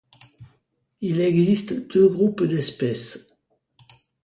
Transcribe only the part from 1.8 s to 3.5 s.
deux groupes d'espèces.